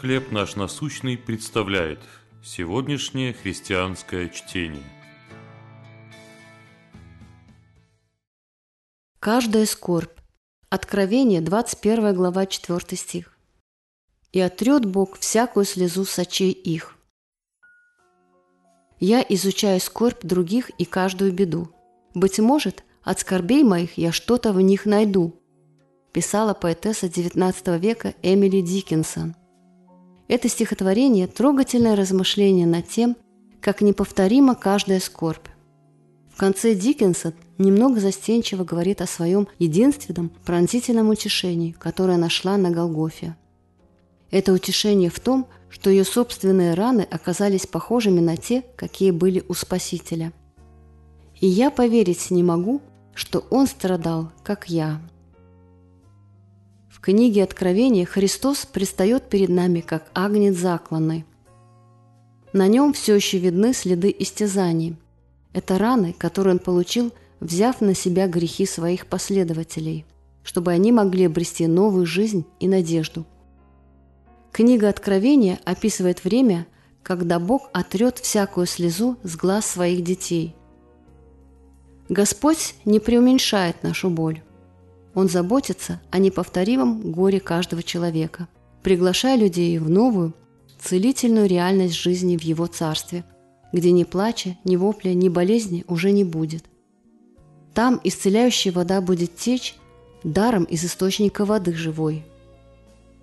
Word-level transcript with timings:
«Хлеб 0.00 0.32
наш 0.32 0.56
насущный» 0.56 1.16
представляет 1.16 2.00
сегодняшнее 2.42 3.32
христианское 3.32 4.28
чтение. 4.28 4.82
Каждая 9.20 9.64
скорбь. 9.66 10.18
Откровение, 10.68 11.40
21 11.40 12.12
глава, 12.12 12.44
4 12.44 12.96
стих. 12.96 13.38
«И 14.32 14.40
отрет 14.40 14.84
Бог 14.84 15.16
всякую 15.18 15.64
слезу 15.64 16.04
с 16.04 16.18
очей 16.18 16.50
их». 16.50 16.96
«Я 18.98 19.24
изучаю 19.26 19.80
скорбь 19.80 20.24
других 20.24 20.70
и 20.70 20.84
каждую 20.84 21.32
беду. 21.32 21.70
Быть 22.14 22.40
может, 22.40 22.82
от 23.04 23.20
скорбей 23.20 23.62
моих 23.62 23.96
я 23.96 24.10
что-то 24.10 24.52
в 24.52 24.60
них 24.60 24.86
найду», 24.86 25.40
писала 26.12 26.52
поэтесса 26.52 27.06
XIX 27.06 27.78
века 27.78 28.14
Эмили 28.22 28.60
Диккенсон– 28.60 29.36
это 30.34 30.48
стихотворение– 30.48 31.26
трогательное 31.28 31.94
размышление 31.94 32.66
над 32.66 32.88
тем, 32.88 33.16
как 33.60 33.80
неповторима 33.80 34.56
каждая 34.56 34.98
скорбь. 34.98 35.46
В 36.34 36.36
конце 36.36 36.74
Диккенса 36.74 37.34
немного 37.56 38.00
застенчиво 38.00 38.64
говорит 38.64 39.00
о 39.00 39.06
своем 39.06 39.46
единственном 39.60 40.30
пронзительном 40.44 41.10
утешении, 41.10 41.70
которое 41.70 42.18
нашла 42.18 42.56
на 42.56 42.72
Голгофе. 42.72 43.36
Это 44.32 44.52
утешение 44.52 45.08
в 45.08 45.20
том, 45.20 45.46
что 45.68 45.88
ее 45.88 46.02
собственные 46.02 46.74
раны 46.74 47.06
оказались 47.08 47.68
похожими 47.68 48.18
на 48.18 48.36
те, 48.36 48.64
какие 48.74 49.12
были 49.12 49.44
у 49.48 49.54
Спасителя. 49.54 50.32
И 51.40 51.46
я 51.46 51.70
поверить 51.70 52.32
не 52.32 52.42
могу, 52.42 52.82
что 53.14 53.46
он 53.50 53.68
страдал, 53.68 54.32
как 54.42 54.68
я 54.68 55.00
книге 57.00 57.44
Откровения 57.44 58.04
Христос 58.04 58.66
предстает 58.66 59.28
перед 59.28 59.48
нами 59.48 59.80
как 59.80 60.10
агнец 60.14 60.56
закланный. 60.56 61.24
На 62.52 62.68
нем 62.68 62.92
все 62.92 63.14
еще 63.14 63.38
видны 63.38 63.74
следы 63.74 64.14
истязаний. 64.16 64.96
Это 65.52 65.78
раны, 65.78 66.14
которые 66.16 66.54
он 66.54 66.58
получил, 66.60 67.12
взяв 67.40 67.80
на 67.80 67.94
себя 67.94 68.28
грехи 68.28 68.66
своих 68.66 69.06
последователей, 69.06 70.06
чтобы 70.42 70.72
они 70.72 70.92
могли 70.92 71.26
обрести 71.26 71.66
новую 71.66 72.06
жизнь 72.06 72.44
и 72.60 72.68
надежду. 72.68 73.26
Книга 74.52 74.88
Откровения 74.88 75.58
описывает 75.64 76.22
время, 76.22 76.66
когда 77.02 77.38
Бог 77.40 77.70
отрет 77.72 78.18
всякую 78.18 78.66
слезу 78.66 79.16
с 79.24 79.36
глаз 79.36 79.66
своих 79.66 80.04
детей. 80.04 80.54
Господь 82.08 82.74
не 82.84 83.00
преуменьшает 83.00 83.82
нашу 83.82 84.10
боль. 84.10 84.42
Он 85.14 85.28
заботится 85.28 86.00
о 86.10 86.18
неповторимом 86.18 87.12
горе 87.12 87.40
каждого 87.40 87.82
человека, 87.82 88.48
приглашая 88.82 89.36
людей 89.36 89.78
в 89.78 89.88
новую, 89.88 90.34
целительную 90.80 91.48
реальность 91.48 91.94
жизни 91.94 92.36
в 92.36 92.42
Его 92.42 92.66
Царстве, 92.66 93.24
где 93.72 93.92
ни 93.92 94.04
плача, 94.04 94.56
ни 94.64 94.76
вопля, 94.76 95.14
ни 95.14 95.28
болезни 95.28 95.84
уже 95.88 96.10
не 96.10 96.24
будет. 96.24 96.64
Там 97.74 98.00
исцеляющая 98.04 98.72
вода 98.72 99.00
будет 99.00 99.36
течь 99.36 99.76
даром 100.22 100.64
из 100.64 100.84
источника 100.84 101.44
воды 101.44 101.74
живой. 101.74 102.24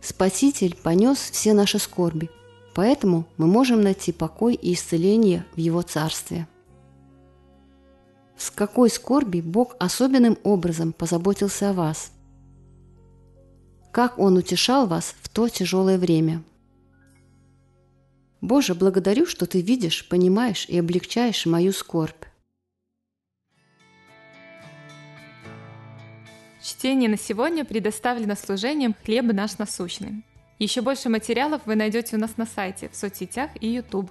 Спаситель 0.00 0.76
понес 0.82 1.18
все 1.18 1.54
наши 1.54 1.78
скорби, 1.78 2.30
поэтому 2.74 3.26
мы 3.36 3.46
можем 3.46 3.80
найти 3.80 4.12
покой 4.12 4.54
и 4.54 4.74
исцеление 4.74 5.44
в 5.54 5.58
Его 5.58 5.82
Царстве 5.82 6.46
с 8.38 8.50
какой 8.50 8.88
скорби 8.88 9.40
Бог 9.40 9.76
особенным 9.78 10.38
образом 10.44 10.92
позаботился 10.92 11.70
о 11.70 11.72
вас. 11.72 12.12
Как 13.92 14.18
Он 14.18 14.36
утешал 14.36 14.86
вас 14.86 15.14
в 15.22 15.28
то 15.28 15.48
тяжелое 15.48 15.98
время. 15.98 16.42
Боже, 18.40 18.74
благодарю, 18.74 19.26
что 19.26 19.46
Ты 19.46 19.60
видишь, 19.60 20.08
понимаешь 20.08 20.66
и 20.68 20.78
облегчаешь 20.78 21.46
мою 21.46 21.72
скорбь. 21.72 22.24
Чтение 26.62 27.08
на 27.08 27.16
сегодня 27.16 27.64
предоставлено 27.64 28.36
служением 28.36 28.94
«Хлеб 29.04 29.32
наш 29.32 29.58
насущный». 29.58 30.22
Еще 30.58 30.82
больше 30.82 31.08
материалов 31.08 31.62
вы 31.66 31.76
найдете 31.76 32.16
у 32.16 32.18
нас 32.18 32.36
на 32.36 32.44
сайте, 32.44 32.88
в 32.88 32.96
соцсетях 32.96 33.50
и 33.60 33.68
YouTube. 33.68 34.10